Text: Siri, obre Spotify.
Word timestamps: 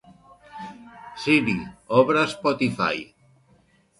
Siri, 1.25 1.55
obre 1.99 2.25
Spotify. 2.33 3.05